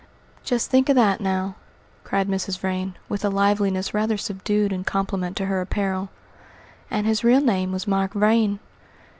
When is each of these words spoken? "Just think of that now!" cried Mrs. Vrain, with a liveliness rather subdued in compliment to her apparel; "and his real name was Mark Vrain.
"Just 0.43 0.71
think 0.71 0.89
of 0.89 0.95
that 0.95 1.21
now!" 1.21 1.53
cried 2.03 2.27
Mrs. 2.27 2.57
Vrain, 2.57 2.95
with 3.07 3.23
a 3.23 3.29
liveliness 3.29 3.93
rather 3.93 4.17
subdued 4.17 4.73
in 4.73 4.83
compliment 4.83 5.37
to 5.37 5.45
her 5.45 5.61
apparel; 5.61 6.09
"and 6.89 7.05
his 7.05 7.23
real 7.23 7.39
name 7.41 7.71
was 7.71 7.85
Mark 7.85 8.13
Vrain. 8.13 8.59